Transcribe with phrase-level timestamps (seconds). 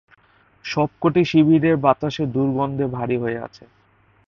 [0.65, 3.63] সব কটি শিবিরে বাতাস দুর্গন্ধে ভারী হয়ে আছে।